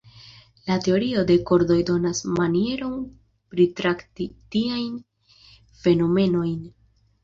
[0.69, 2.97] La Teorio de kordoj donas manieron
[3.55, 5.01] pritrakti tiajn
[5.87, 6.63] fenomenojn.